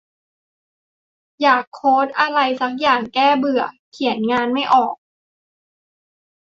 [1.41, 4.95] อยากโค้ดอะไรซักอย่างแก้เบื่อ เขียนงานไม่ออก